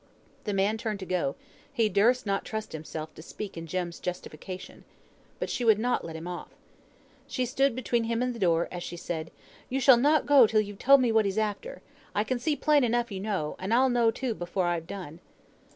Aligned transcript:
The 0.45 0.53
man 0.53 0.79
turned 0.79 0.99
to 1.01 1.05
go; 1.05 1.35
he 1.71 1.87
durst 1.87 2.25
not 2.25 2.43
trust 2.43 2.71
himself 2.71 3.13
to 3.13 3.21
speak 3.21 3.55
in 3.55 3.67
Jem's 3.67 3.99
justification. 3.99 4.83
But 5.37 5.47
she 5.51 5.63
would 5.63 5.77
not 5.77 6.03
let 6.03 6.15
him 6.15 6.27
off. 6.27 6.47
She 7.27 7.45
stood 7.45 7.75
between 7.75 8.05
him 8.05 8.23
and 8.23 8.33
the 8.33 8.39
door, 8.39 8.67
as 8.71 8.81
she 8.81 8.97
said, 8.97 9.29
"Yo 9.69 9.79
shall 9.79 9.97
not 9.97 10.25
go, 10.25 10.47
till 10.47 10.59
yo've 10.59 10.79
told 10.79 11.01
me 11.01 11.11
what 11.11 11.25
he's 11.25 11.37
after. 11.37 11.83
I 12.15 12.23
can 12.23 12.39
see 12.39 12.55
plain 12.55 12.83
enough 12.83 13.11
you 13.11 13.19
know, 13.19 13.55
and 13.59 13.71
I'll 13.71 13.89
know 13.89 14.09
too, 14.09 14.33
before 14.33 14.65
I've 14.65 14.87
done." 14.87 15.19